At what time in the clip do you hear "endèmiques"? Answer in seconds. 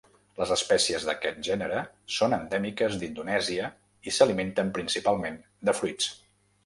2.37-2.97